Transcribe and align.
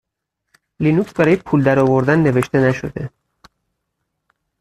لینوکس 0.83 1.13
برای 1.13 1.35
پول 1.35 1.63
درآوردن 1.63 2.19
نوشته 2.23 2.57
نشده. 2.59 3.09